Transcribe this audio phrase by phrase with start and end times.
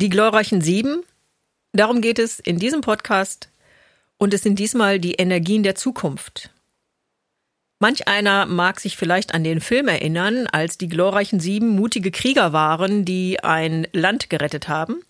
[0.00, 1.02] Die glorreichen Sieben,
[1.72, 3.48] darum geht es in diesem Podcast
[4.16, 6.50] und es sind diesmal die Energien der Zukunft.
[7.80, 12.52] Manch einer mag sich vielleicht an den Film erinnern, als die glorreichen Sieben mutige Krieger
[12.52, 15.02] waren, die ein Land gerettet haben.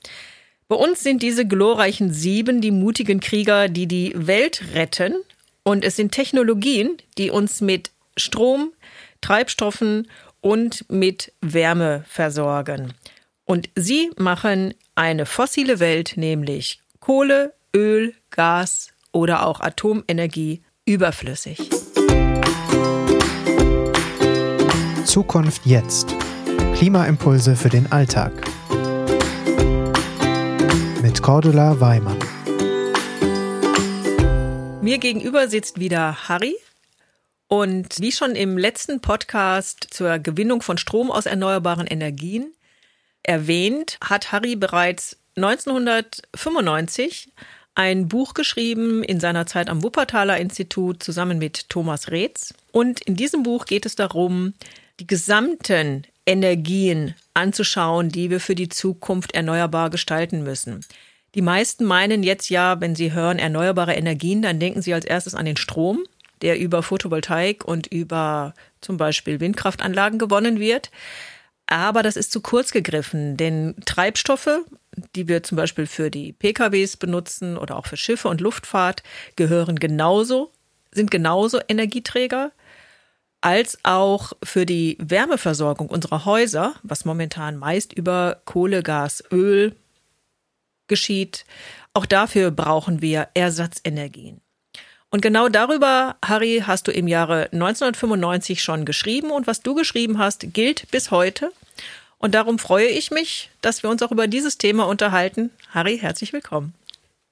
[0.69, 5.17] Bei uns sind diese glorreichen Sieben die mutigen Krieger, die die Welt retten.
[5.65, 8.73] Und es sind Technologien, die uns mit Strom,
[9.21, 10.09] Treibstoffen
[10.41, 12.95] und mit Wärme versorgen.
[13.51, 21.71] Und sie machen eine fossile Welt, nämlich Kohle, Öl, Gas oder auch Atomenergie, überflüssig.
[25.07, 26.15] Zukunft jetzt.
[26.75, 28.33] Klimaimpulse für den Alltag.
[31.01, 32.19] Mit Cordula Weimann.
[34.83, 36.55] Mir gegenüber sitzt wieder Harry.
[37.47, 42.53] Und wie schon im letzten Podcast zur Gewinnung von Strom aus erneuerbaren Energien
[43.29, 47.31] erwähnt, hat Harry bereits 1995
[47.75, 52.55] ein Buch geschrieben in seiner Zeit am Wuppertaler Institut zusammen mit Thomas Reetz.
[52.73, 54.55] Und in diesem Buch geht es darum,
[54.99, 60.85] die gesamten Energien anzuschauen, die wir für die Zukunft erneuerbar gestalten müssen.
[61.35, 65.35] Die meisten meinen jetzt ja, wenn sie hören erneuerbare Energien, dann denken sie als erstes
[65.35, 66.03] an den Strom,
[66.43, 70.91] der über Photovoltaik und über zum Beispiel Windkraftanlagen gewonnen wird.
[71.71, 74.65] Aber das ist zu kurz gegriffen, denn Treibstoffe,
[75.15, 79.03] die wir zum Beispiel für die PKWs benutzen oder auch für Schiffe und Luftfahrt,
[79.37, 80.51] gehören genauso,
[80.93, 82.53] sind genauso Energieträger
[83.43, 89.77] als auch für die Wärmeversorgung unserer Häuser, was momentan meist über Kohle, Gas, Öl
[90.87, 91.45] geschieht.
[91.93, 94.41] Auch dafür brauchen wir Ersatzenergien.
[95.11, 100.19] Und genau darüber, Harry, hast du im Jahre 1995 schon geschrieben und was du geschrieben
[100.19, 101.51] hast, gilt bis heute.
[102.19, 105.51] Und darum freue ich mich, dass wir uns auch über dieses Thema unterhalten.
[105.71, 106.75] Harry, herzlich willkommen.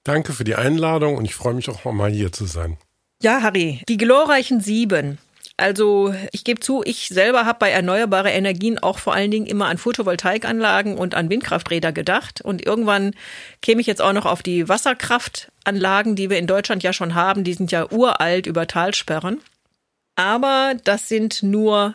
[0.05, 2.79] Danke für die Einladung und ich freue mich auch mal hier zu sein.
[3.23, 5.19] Ja, Harry, die glorreichen Sieben.
[5.59, 9.67] Also ich gebe zu, ich selber habe bei erneuerbare Energien auch vor allen Dingen immer
[9.67, 12.43] an Photovoltaikanlagen und an Windkrafträder gedacht.
[12.43, 13.15] Und irgendwann
[13.63, 17.43] käme ich jetzt auch noch auf die Wasserkraftanlagen, die wir in Deutschland ja schon haben.
[17.43, 19.41] Die sind ja uralt über Talsperren.
[20.15, 21.95] Aber das sind nur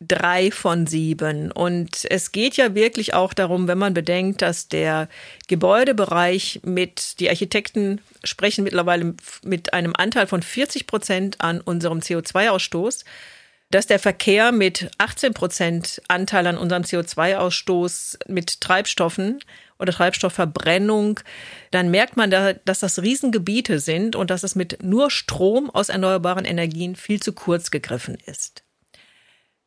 [0.00, 1.52] drei von sieben.
[1.52, 5.08] Und es geht ja wirklich auch darum, wenn man bedenkt, dass der
[5.46, 13.04] Gebäudebereich mit, die Architekten sprechen mittlerweile mit einem Anteil von 40 Prozent an unserem CO2-Ausstoß,
[13.70, 19.38] dass der Verkehr mit 18 Prozent Anteil an unserem CO2-Ausstoß mit Treibstoffen
[19.78, 21.20] oder Treibstoffverbrennung,
[21.70, 25.88] dann merkt man, da, dass das Riesengebiete sind und dass es mit nur Strom aus
[25.88, 28.64] erneuerbaren Energien viel zu kurz gegriffen ist.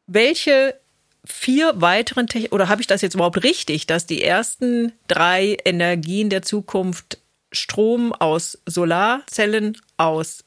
[0.08, 0.80] Welche
[1.26, 6.30] vier weiteren Techn oder habe ich das jetzt überhaupt richtig, dass die ersten drei Energien
[6.30, 7.20] der Zukunft
[7.52, 10.44] Strom aus Solarzellen, aus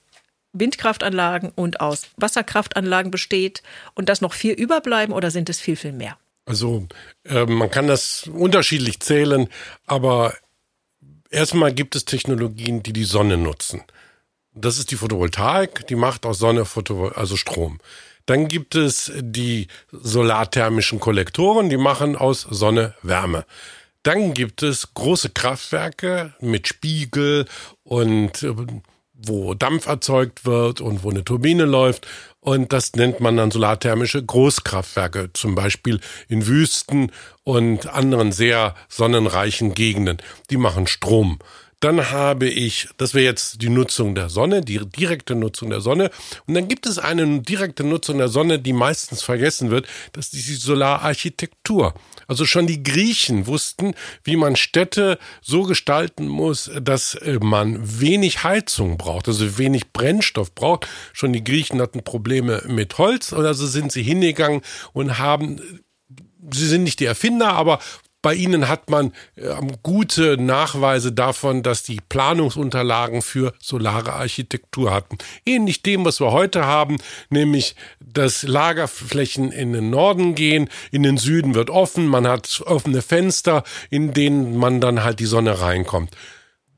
[0.53, 3.63] Windkraftanlagen und aus Wasserkraftanlagen besteht
[3.95, 6.19] und dass noch vier überbleiben oder sind es viel, viel mehr?
[6.47, 6.87] Also
[7.25, 9.49] äh, man kann das unterschiedlich zählen,
[9.87, 10.35] aber
[11.31, 13.83] erstmal gibt es Technologien, die die Sonne nutzen.
[14.55, 17.79] Das ist die Photovoltaik, die macht aus Sonne Photo also Strom.
[18.27, 23.45] Dann gibt es die solarthermischen Kollektoren, die machen aus Sonne Wärme.
[24.03, 27.47] Dann gibt es große Kraftwerke mit Spiegel
[27.83, 28.55] und äh,
[29.15, 32.07] wo Dampf erzeugt wird und wo eine Turbine läuft.
[32.41, 37.11] Und das nennt man dann solarthermische Großkraftwerke, zum Beispiel in Wüsten
[37.43, 40.19] und anderen sehr sonnenreichen Gegenden.
[40.51, 41.39] Die machen Strom.
[41.81, 46.11] Dann habe ich, das wäre jetzt die Nutzung der Sonne, die direkte Nutzung der Sonne.
[46.47, 49.87] Und dann gibt es eine direkte Nutzung der Sonne, die meistens vergessen wird.
[50.13, 51.93] Das ist die Solararchitektur.
[52.29, 53.95] Also schon die Griechen wussten,
[54.25, 60.55] wie man Städte so gestalten muss, dass äh, man wenig Heizung braucht, also wenig Brennstoff
[60.55, 60.89] braucht.
[61.13, 64.63] Schon die Griechen hatten Probleme mit Holz, also sind sie hingegangen
[64.95, 65.61] und haben
[66.51, 67.81] sie sind nicht die Erfinder, aber
[68.27, 69.55] bei Ihnen hat man äh,
[69.85, 75.19] gute Nachweise davon, dass die Planungsunterlagen für solare Architektur hatten.
[75.45, 76.97] Ähnlich dem, was wir heute haben,
[77.31, 83.01] nämlich dass Lagerflächen in den Norden gehen, in den Süden wird offen, man hat offene
[83.01, 86.11] Fenster, in denen man dann halt die Sonne reinkommt.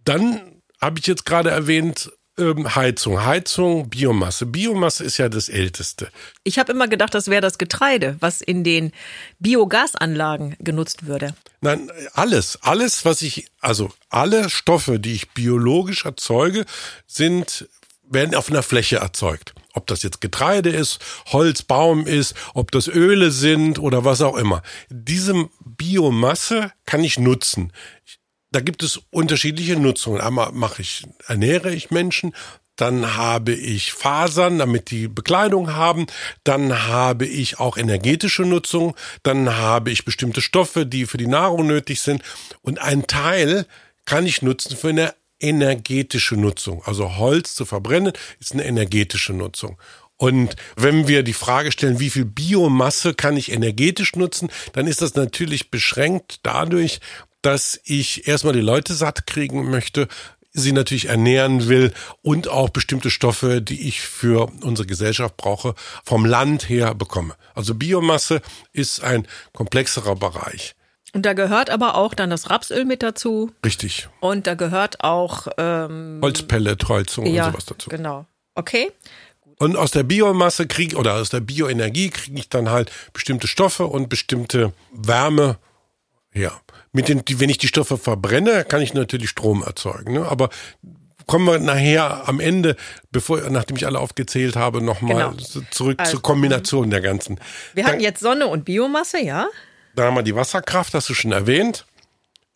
[0.04, 3.25] Dann habe ich jetzt gerade erwähnt, ähm, Heizung.
[3.25, 4.46] Heizung, Biomasse.
[4.46, 6.08] Biomasse ist ja das Älteste.
[6.44, 8.93] Ich habe immer gedacht, das wäre das Getreide, was in den
[9.38, 11.35] Biogasanlagen genutzt würde.
[11.61, 16.64] Nein, alles, alles, was ich, also alle Stoffe, die ich biologisch erzeuge,
[17.06, 17.69] sind
[18.11, 19.55] werden auf einer Fläche erzeugt.
[19.75, 24.37] Ob das jetzt Getreide ist, Holz, Baum ist, ob das Öle sind oder was auch
[24.37, 24.62] immer.
[24.88, 27.73] Diese Biomasse kann ich nutzen.
[28.50, 30.20] Da gibt es unterschiedliche Nutzungen.
[30.20, 32.34] Einmal mache ich, ernähre ich Menschen,
[32.76, 36.06] dann habe ich Fasern, damit die Bekleidung haben,
[36.44, 41.66] dann habe ich auch energetische Nutzung, dann habe ich bestimmte Stoffe, die für die Nahrung
[41.66, 42.22] nötig sind
[42.62, 43.66] und ein Teil
[44.04, 46.82] kann ich nutzen für eine energetische Nutzung.
[46.84, 49.76] Also Holz zu verbrennen ist eine energetische Nutzung.
[50.16, 55.00] Und wenn wir die Frage stellen, wie viel Biomasse kann ich energetisch nutzen, dann ist
[55.00, 57.00] das natürlich beschränkt dadurch,
[57.43, 60.08] dass ich erstmal die Leute satt kriegen möchte,
[60.52, 61.93] sie natürlich ernähren will
[62.23, 65.75] und auch bestimmte Stoffe, die ich für unsere Gesellschaft brauche,
[66.05, 67.35] vom Land her bekomme.
[67.55, 68.40] Also Biomasse
[68.73, 70.75] ist ein komplexerer Bereich.
[71.14, 73.50] Und da gehört aber auch dann das Rapsöl mit dazu.
[73.64, 74.08] Richtig.
[74.20, 77.88] Und da gehört auch ähm, Holzpellet, Heizung ja, und sowas dazu.
[77.88, 78.26] Genau.
[78.55, 78.90] Okay.
[79.58, 83.87] Und aus der Biomasse kriege oder aus der Bioenergie kriege ich dann halt bestimmte Stoffe
[83.87, 85.58] und bestimmte Wärme
[86.38, 86.52] her.
[86.93, 90.14] Mit den, wenn ich die Stoffe verbrenne, kann ich natürlich Strom erzeugen.
[90.14, 90.26] Ne?
[90.26, 90.49] Aber
[91.26, 92.76] kommen wir nachher am Ende,
[93.12, 95.62] bevor, nachdem ich alle aufgezählt habe, nochmal Genau.
[95.70, 97.38] zurück Also, zur Kombination der ganzen.
[97.75, 99.46] Wir Dann- hatten jetzt Sonne und Biomasse, ja?
[99.94, 101.85] Dann haben wir die Wasserkraft, hast du schon erwähnt.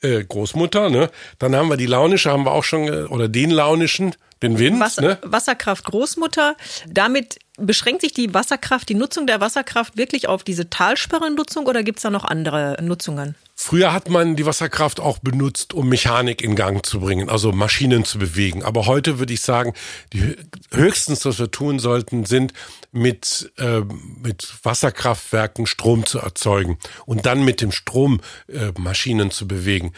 [0.01, 1.11] Äh, Großmutter, ne?
[1.39, 4.81] Dann haben wir die launische, haben wir auch schon, äh, oder den launischen, den Wind,
[4.81, 5.19] Wasser, ne?
[5.23, 6.57] Wasserkraft Großmutter.
[6.89, 11.99] Damit beschränkt sich die Wasserkraft, die Nutzung der Wasserkraft wirklich auf diese Talsperrennutzung oder gibt
[11.99, 13.37] es da noch andere Nutzungen?
[13.63, 18.05] Früher hat man die Wasserkraft auch benutzt, um Mechanik in Gang zu bringen, also Maschinen
[18.05, 18.65] zu bewegen.
[18.65, 19.73] Aber heute würde ich sagen,
[20.13, 20.37] die hö-
[20.73, 22.53] höchstens, was wir tun sollten, sind
[22.91, 23.83] mit, äh,
[24.21, 26.77] mit Wasserkraftwerken Strom zu erzeugen
[27.07, 29.93] und dann mit dem Strom äh, Maschinen zu bewegen.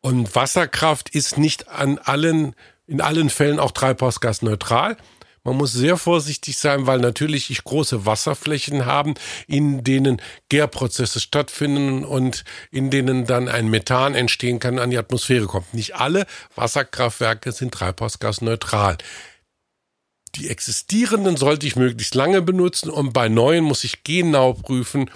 [0.00, 2.54] Und Wasserkraft ist nicht an allen,
[2.86, 4.96] in allen Fällen auch treibhausgasneutral.
[5.44, 9.14] Man muss sehr vorsichtig sein, weil natürlich ich große Wasserflächen haben,
[9.48, 15.46] in denen Gärprozesse stattfinden und in denen dann ein Methan entstehen kann, an die Atmosphäre
[15.46, 15.74] kommt.
[15.74, 18.98] Nicht alle Wasserkraftwerke sind treibhausgasneutral.
[20.36, 25.10] Die existierenden sollte ich möglichst lange benutzen und bei neuen muss ich genau prüfen,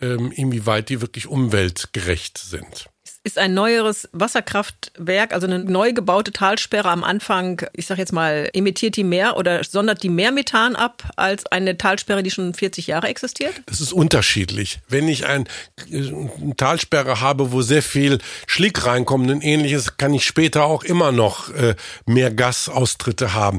[0.00, 2.88] ähm, inwieweit die wirklich umweltgerecht sind.
[3.24, 8.48] Ist ein neueres Wasserkraftwerk, also eine neu gebaute Talsperre am Anfang, ich sag jetzt mal,
[8.52, 12.86] emittiert die mehr oder sondert die mehr Methan ab als eine Talsperre, die schon 40
[12.86, 13.54] Jahre existiert?
[13.66, 14.78] Das ist unterschiedlich.
[14.88, 15.46] Wenn ich ein,
[15.90, 20.84] äh, eine Talsperre habe, wo sehr viel Schlick reinkommt und ähnliches, kann ich später auch
[20.84, 21.74] immer noch äh,
[22.06, 23.58] mehr Gasaustritte haben.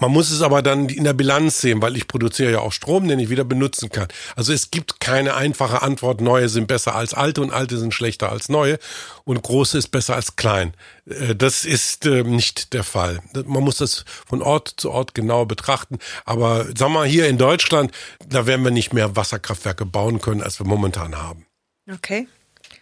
[0.00, 3.06] Man muss es aber dann in der Bilanz sehen, weil ich produziere ja auch Strom,
[3.06, 4.08] den ich wieder benutzen kann.
[4.34, 8.30] Also es gibt keine einfache Antwort, neue sind besser als alte und alte sind schlechter
[8.32, 8.78] als neue
[9.24, 10.72] und große ist besser als klein.
[11.06, 13.20] Äh, Das ist äh, nicht der Fall.
[13.44, 15.98] Man muss das von Ort zu Ort genau betrachten.
[16.24, 17.92] Aber sag mal, hier in Deutschland,
[18.26, 21.46] da werden wir nicht mehr Wasserkraftwerke bauen können, als wir momentan haben.
[21.92, 22.26] Okay.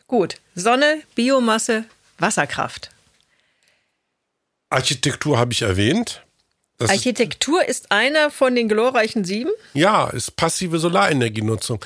[0.06, 0.36] Gut.
[0.54, 1.84] Sonne, Biomasse,
[2.18, 2.90] Wasserkraft.
[4.70, 6.22] Architektur habe ich erwähnt.
[6.78, 9.50] Das ist, Architektur ist einer von den glorreichen sieben.
[9.74, 11.84] ja, ist passive Solarenergienutzung.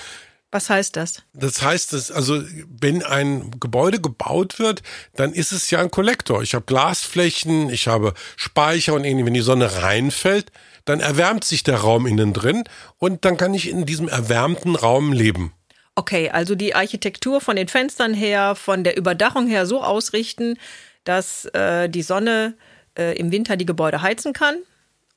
[0.50, 1.23] Was heißt das?
[1.33, 4.83] Das heißt, dass, also wenn ein Gebäude gebaut wird,
[5.17, 6.43] dann ist es ja ein Kollektor.
[6.43, 9.25] Ich habe Glasflächen, ich habe Speicher und ähnlich.
[9.25, 10.53] Wenn die Sonne reinfällt,
[10.85, 12.65] dann erwärmt sich der Raum innen drin
[12.99, 15.55] und dann kann ich in diesem erwärmten Raum leben.
[15.94, 20.59] Okay, also die Architektur von den Fenstern her, von der Überdachung her so ausrichten,
[21.05, 22.55] dass äh, die Sonne
[22.99, 24.56] äh, im Winter die Gebäude heizen kann.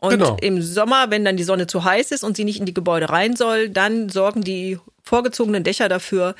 [0.05, 0.37] Und Genau.
[0.41, 3.09] im Sommer, wenn dann die Sonne zu heiß ist und sie nicht in die Gebäude
[3.09, 6.35] rein soll, dann sorgen die vorgezogenen Dächer dafür,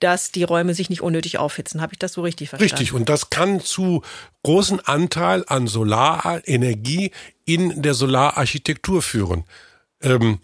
[0.00, 1.80] dass die Räume sich nicht unnötig aufhitzen.
[1.80, 2.74] Habe ich das so richtig verstanden?
[2.74, 2.92] Richtig.
[2.92, 4.02] Und das kann zu
[4.42, 7.12] großen Anteil an Solarenergie
[7.44, 9.44] in der Solararchitektur führen.
[10.02, 10.38] Ähm,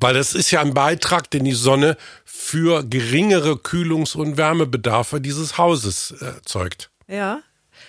[0.00, 5.58] weil das ist ja ein Beitrag, den die Sonne für geringere Kühlungs- und Wärmebedarfe dieses
[5.58, 6.90] Hauses äh, erzeugt.
[7.08, 7.40] Ja.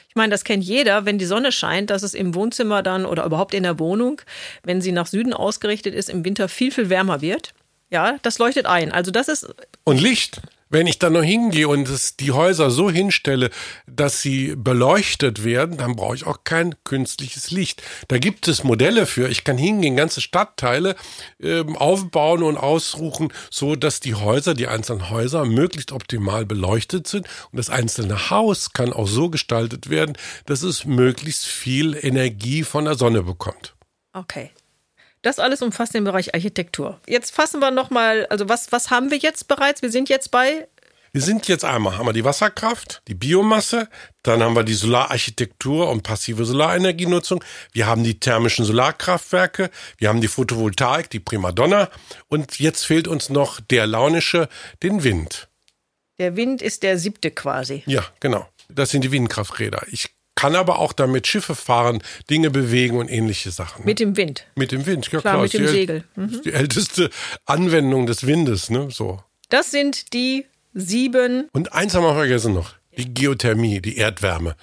[0.09, 3.25] Ich meine, das kennt jeder, wenn die Sonne scheint, dass es im Wohnzimmer dann oder
[3.25, 4.21] überhaupt in der Wohnung,
[4.63, 7.53] wenn sie nach Süden ausgerichtet ist, im Winter viel, viel wärmer wird.
[7.91, 8.91] Ja, das leuchtet ein.
[8.91, 10.41] Also das ist Und Licht.
[10.71, 13.49] Wenn ich dann noch hingehe und es, die Häuser so hinstelle,
[13.87, 17.81] dass sie beleuchtet werden, dann brauche ich auch kein künstliches Licht.
[18.07, 19.29] Da gibt es Modelle für.
[19.29, 20.95] Ich kann hingehen, ganze Stadtteile
[21.41, 27.27] ähm, aufbauen und aussuchen, so dass die Häuser, die einzelnen Häuser möglichst optimal beleuchtet sind.
[27.51, 32.85] Und das einzelne Haus kann auch so gestaltet werden, dass es möglichst viel Energie von
[32.85, 33.75] der Sonne bekommt.
[34.13, 34.51] Okay.
[35.21, 37.01] Das alles umfasst den Bereich Architektur.
[37.05, 39.81] Jetzt fassen wir nochmal, also was, was haben wir jetzt bereits?
[39.81, 40.67] Wir sind jetzt bei
[41.11, 43.89] Wir sind jetzt einmal, haben wir die Wasserkraft, die Biomasse,
[44.23, 50.21] dann haben wir die Solararchitektur und passive Solarenergienutzung, wir haben die thermischen Solarkraftwerke, wir haben
[50.21, 51.89] die Photovoltaik, die Primadonna
[52.27, 54.47] und jetzt fehlt uns noch der launische,
[54.83, 55.49] den Wind.
[56.19, 57.83] Der Wind ist der siebte quasi.
[57.87, 58.47] Ja, genau.
[58.69, 59.85] Das sind die Windkrafträder.
[59.89, 60.09] Ich
[60.39, 63.81] kann aber auch damit Schiffe fahren, Dinge bewegen und ähnliche Sachen.
[63.81, 63.87] Ne?
[63.87, 64.45] Mit dem Wind.
[64.55, 65.43] Mit dem Wind, ja Klar, klar.
[65.43, 66.03] mit dem die, Segel.
[66.15, 66.41] Mhm.
[66.45, 67.09] Die älteste
[67.45, 68.87] Anwendung des Windes, ne?
[68.89, 69.21] So.
[69.49, 71.49] Das sind die sieben.
[71.51, 74.55] Und eins haben wir vergessen noch: die Geothermie, die Erdwärme.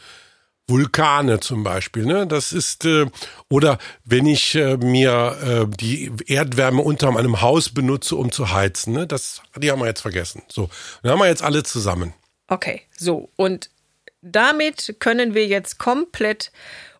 [0.66, 2.26] Vulkane zum Beispiel, ne?
[2.26, 3.06] Das ist äh,
[3.50, 8.94] oder wenn ich äh, mir äh, die Erdwärme unter meinem Haus benutze, um zu heizen,
[8.94, 9.06] ne?
[9.06, 10.42] Das, die haben wir jetzt vergessen.
[10.48, 10.70] So,
[11.02, 12.14] dann haben wir jetzt alle zusammen.
[12.48, 13.28] Okay, so.
[13.36, 13.70] Und
[14.32, 16.52] damit können wir jetzt komplett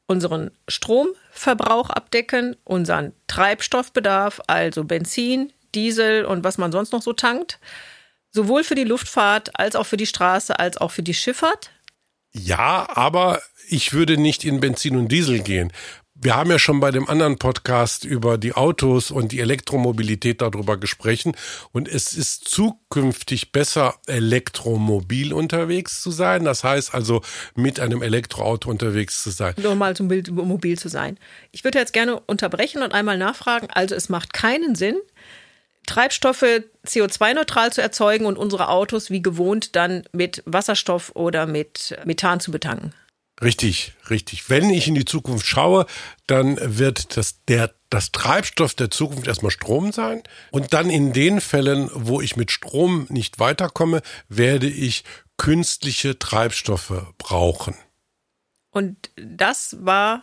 [0.07, 7.59] unseren Stromverbrauch abdecken, unseren Treibstoffbedarf, also Benzin, Diesel und was man sonst noch so tankt.
[8.31, 11.71] Sowohl für die Luftfahrt als auch für die Straße als auch für die Schifffahrt.
[12.33, 15.73] Ja, aber ich würde nicht in Benzin und Diesel gehen.
[16.19, 20.79] Wir haben ja schon bei dem anderen Podcast über die Autos und die Elektromobilität darüber
[20.79, 21.37] gesprochen.
[21.73, 26.45] Und es ist zukünftig besser, elektromobil unterwegs zu sein.
[26.45, 27.21] Das heißt also,
[27.55, 29.55] mit einem Elektroauto unterwegs zu sein.
[29.59, 31.19] Nur mal zum Bild mobil zu sein.
[31.53, 33.69] Ich würde jetzt gerne unterbrechen und einmal nachfragen.
[33.71, 34.97] Also es macht keinen Sinn,
[35.87, 42.41] Treibstoffe CO2-neutral zu erzeugen und unsere Autos wie gewohnt dann mit Wasserstoff oder mit Methan
[42.41, 42.95] zu betanken.
[43.43, 44.49] Richtig, richtig.
[44.49, 45.87] Wenn ich in die Zukunft schaue,
[46.27, 50.23] dann wird das, der, das Treibstoff der Zukunft erstmal Strom sein.
[50.51, 55.05] Und dann in den Fällen, wo ich mit Strom nicht weiterkomme, werde ich
[55.37, 57.75] künstliche Treibstoffe brauchen.
[58.71, 60.23] Und das war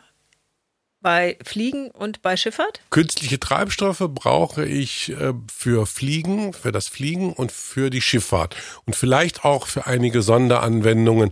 [1.03, 2.79] bei Fliegen und bei Schifffahrt?
[2.89, 8.55] Künstliche Treibstoffe brauche ich äh, für Fliegen, für das Fliegen und für die Schifffahrt.
[8.85, 11.31] Und vielleicht auch für einige Sonderanwendungen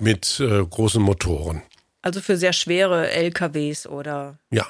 [0.00, 1.62] mit äh, großen Motoren.
[2.02, 4.38] Also für sehr schwere LKWs oder.
[4.50, 4.66] Ja,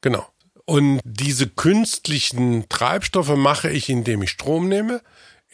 [0.00, 0.26] genau.
[0.66, 5.02] Und diese künstlichen Treibstoffe mache ich, indem ich Strom nehme,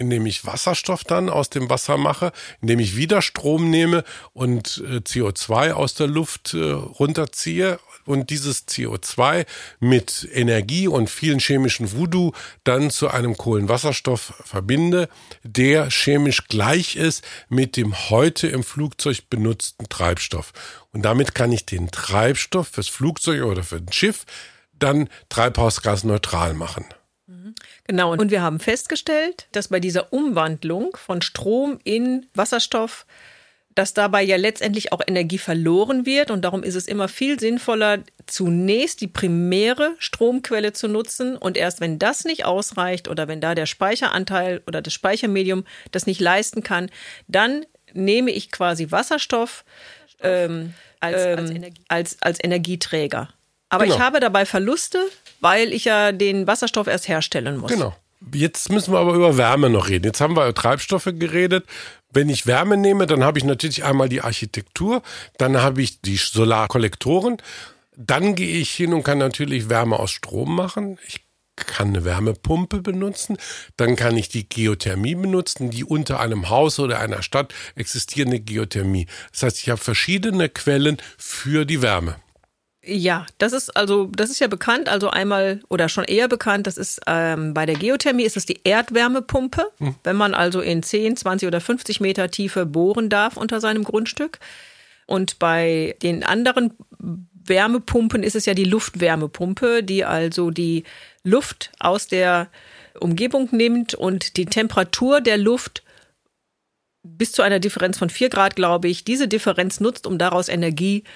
[0.00, 4.02] indem ich Wasserstoff dann aus dem Wasser mache, indem ich wieder Strom nehme
[4.32, 9.44] und äh, CO2 aus der Luft äh, runterziehe und dieses CO2
[9.78, 12.32] mit Energie und vielen chemischen Voodoo
[12.64, 15.10] dann zu einem Kohlenwasserstoff verbinde,
[15.42, 20.52] der chemisch gleich ist mit dem heute im Flugzeug benutzten Treibstoff.
[20.92, 24.24] Und damit kann ich den Treibstoff fürs Flugzeug oder für ein Schiff
[24.78, 26.86] dann treibhausgasneutral machen.
[27.86, 33.06] Genau, und wir haben festgestellt, dass bei dieser Umwandlung von Strom in Wasserstoff,
[33.74, 36.30] dass dabei ja letztendlich auch Energie verloren wird.
[36.30, 41.36] Und darum ist es immer viel sinnvoller, zunächst die primäre Stromquelle zu nutzen.
[41.36, 46.06] Und erst wenn das nicht ausreicht oder wenn da der Speicheranteil oder das Speichermedium das
[46.06, 46.90] nicht leisten kann,
[47.28, 49.64] dann nehme ich quasi Wasserstoff
[50.20, 53.28] ähm, als, ähm, als, als Energieträger.
[53.68, 53.94] Aber Genau.
[53.96, 54.98] ich habe dabei Verluste,
[55.40, 57.70] weil ich ja den Wasserstoff erst herstellen muss.
[57.70, 57.94] Genau.
[58.32, 60.04] Jetzt müssen wir aber über Wärme noch reden.
[60.04, 61.64] Jetzt haben wir über Treibstoffe geredet.
[62.12, 65.02] Wenn ich Wärme nehme, dann habe ich natürlich einmal die Architektur,
[65.38, 67.38] dann habe ich die Solarkollektoren,
[67.96, 70.98] dann gehe ich hin und kann natürlich Wärme aus Strom machen.
[71.06, 71.20] Ich
[71.56, 73.36] kann eine Wärmepumpe benutzen,
[73.76, 79.06] dann kann ich die Geothermie benutzen, die unter einem Haus oder einer Stadt existierende Geothermie.
[79.32, 82.16] Das heißt, ich habe verschiedene Quellen für die Wärme.
[82.82, 86.78] Ja, das ist also, das ist ja bekannt, also einmal oder schon eher bekannt, das
[86.78, 89.66] ist ähm, bei der Geothermie ist es die Erdwärmepumpe,
[90.02, 94.38] wenn man also in 10, 20 oder 50 Meter Tiefe bohren darf unter seinem Grundstück.
[95.06, 100.84] Und bei den anderen Wärmepumpen ist es ja die Luftwärmepumpe, die also die
[101.22, 102.48] Luft aus der
[102.98, 105.82] Umgebung nimmt und die Temperatur der Luft
[107.02, 111.02] bis zu einer Differenz von 4 Grad, glaube ich, diese Differenz nutzt, um daraus Energie
[111.02, 111.10] zu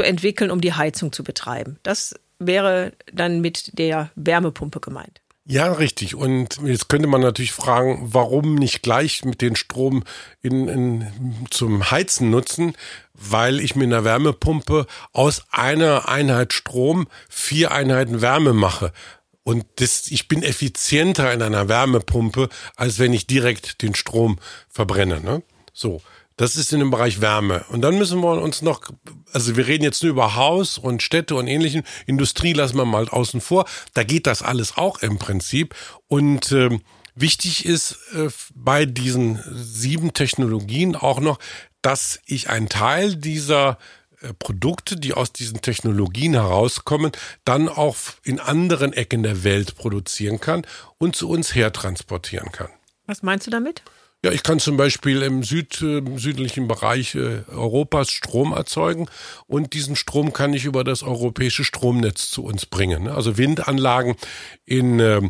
[0.00, 1.78] entwickeln, um die Heizung zu betreiben.
[1.82, 5.20] Das wäre dann mit der Wärmepumpe gemeint.
[5.44, 6.14] Ja, richtig.
[6.14, 10.04] Und jetzt könnte man natürlich fragen, warum nicht gleich mit den Strom
[10.40, 12.74] in, in, zum Heizen nutzen,
[13.12, 18.92] weil ich mit einer Wärmepumpe aus einer Einheit Strom vier Einheiten Wärme mache.
[19.42, 25.20] Und das, ich bin effizienter in einer Wärmepumpe, als wenn ich direkt den Strom verbrenne.
[25.20, 25.42] Ne?
[25.72, 26.00] So.
[26.36, 27.64] Das ist in dem Bereich Wärme.
[27.68, 28.82] Und dann müssen wir uns noch,
[29.32, 31.82] also wir reden jetzt nur über Haus und Städte und ähnlichen.
[32.06, 33.66] Industrie lassen wir mal außen vor.
[33.94, 35.74] Da geht das alles auch im Prinzip.
[36.08, 36.82] Und ähm,
[37.14, 41.38] wichtig ist äh, bei diesen sieben Technologien auch noch,
[41.82, 43.78] dass ich einen Teil dieser
[44.20, 47.12] äh, Produkte, die aus diesen Technologien herauskommen,
[47.44, 50.66] dann auch in anderen Ecken der Welt produzieren kann
[50.98, 52.68] und zu uns her transportieren kann.
[53.06, 53.82] Was meinst du damit?
[54.24, 59.08] Ja, ich kann zum Beispiel im Süd, äh, südlichen Bereich äh, Europas Strom erzeugen
[59.48, 63.08] und diesen Strom kann ich über das europäische Stromnetz zu uns bringen.
[63.08, 64.14] Also Windanlagen
[64.64, 65.22] in äh,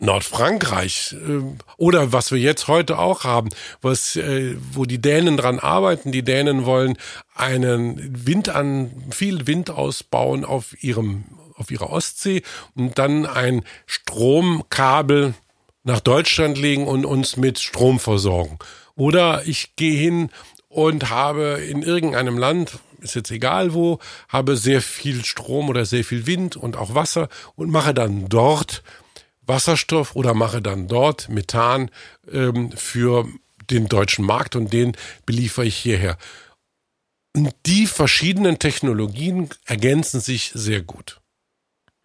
[0.00, 1.14] Nordfrankreich
[1.76, 3.50] oder was wir jetzt heute auch haben,
[3.80, 6.10] was äh, wo die Dänen dran arbeiten.
[6.10, 6.98] Die Dänen wollen
[7.36, 12.42] einen Wind an viel Wind ausbauen auf ihrem auf ihrer Ostsee
[12.74, 15.34] und dann ein Stromkabel
[15.82, 18.58] nach Deutschland legen und uns mit Strom versorgen.
[18.94, 20.30] Oder ich gehe hin
[20.68, 26.04] und habe in irgendeinem Land, ist jetzt egal wo, habe sehr viel Strom oder sehr
[26.04, 28.82] viel Wind und auch Wasser und mache dann dort
[29.42, 31.90] Wasserstoff oder mache dann dort Methan
[32.30, 33.26] ähm, für
[33.70, 34.96] den deutschen Markt und den
[35.26, 36.18] beliefere ich hierher.
[37.34, 41.19] Und die verschiedenen Technologien ergänzen sich sehr gut.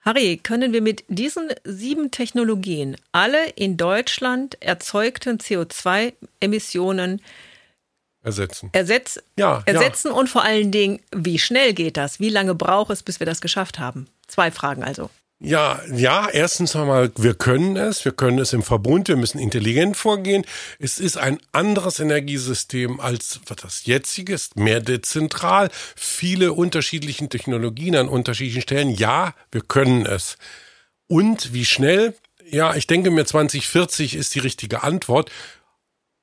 [0.06, 7.22] Harry, können wir mit diesen sieben Technologien alle in Deutschland erzeugten CO2-Emissionen
[8.22, 8.70] ersetzen?
[8.72, 10.14] Ersetz, ja, ersetzen ja.
[10.14, 12.20] und vor allen Dingen, wie schnell geht das?
[12.20, 14.08] Wie lange braucht es, bis wir das geschafft haben?
[14.28, 15.10] Zwei Fragen also.
[15.46, 19.96] Ja, ja, erstens einmal, wir können es, wir können es im Verbund, wir müssen intelligent
[19.96, 20.44] vorgehen.
[20.80, 28.10] Es ist ein anderes Energiesystem als das jetzige, ist mehr dezentral, viele unterschiedliche Technologien an
[28.10, 28.90] unterschiedlichen Stellen.
[28.90, 30.40] Ja, wir können es.
[31.06, 32.16] Und wie schnell?
[32.50, 35.30] Ja, ich denke mir 2040 ist die richtige Antwort.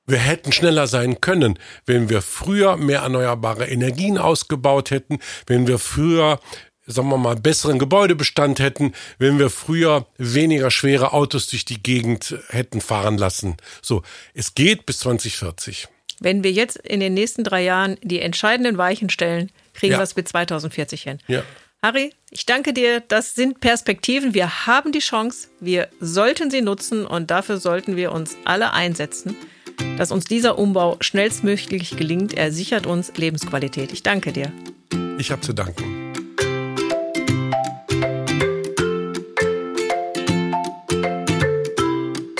[0.05, 5.79] Wir hätten schneller sein können, wenn wir früher mehr erneuerbare Energien ausgebaut hätten, wenn wir
[5.79, 6.41] früher
[6.87, 12.37] sagen wir mal, besseren Gebäudebestand hätten, wenn wir früher weniger schwere Autos durch die Gegend
[12.49, 13.57] hätten fahren lassen.
[13.81, 14.03] So,
[14.35, 15.89] es geht bis 2040.
[16.21, 19.99] Wenn wir jetzt in den nächsten drei Jahren die entscheidenden Weichen stellen, kriegen ja.
[19.99, 21.19] wir es bis 2040 hin.
[21.27, 21.43] Ja.
[21.83, 23.01] Harry, ich danke dir.
[23.01, 24.35] Das sind Perspektiven.
[24.35, 25.49] Wir haben die Chance.
[25.59, 29.37] Wir sollten sie nutzen und dafür sollten wir uns alle einsetzen.
[29.99, 33.93] Dass uns dieser Umbau schnellstmöglich gelingt, er sichert uns Lebensqualität.
[33.93, 34.53] Ich danke dir.
[35.19, 35.92] Ich habe zu danken.